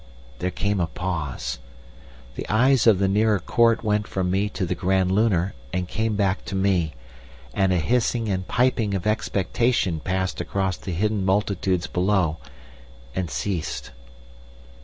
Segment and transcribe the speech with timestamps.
[0.39, 1.59] There came a pause.
[2.33, 6.15] The eyes of the nearer court went from me to the Grand Lunar and came
[6.15, 6.95] back to me,
[7.53, 12.37] and a hissing and piping of expectation passed across the hidden multitudes below
[13.13, 13.91] and ceased.